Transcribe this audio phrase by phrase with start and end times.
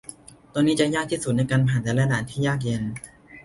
[0.53, 2.83] ตอนนี้จะยากที่สุดในการผ่านแต่ละด่านที่ยากเย็น